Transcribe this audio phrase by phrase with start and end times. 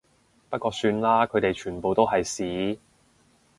[0.49, 2.79] 不過算啦，佢哋全部都係屎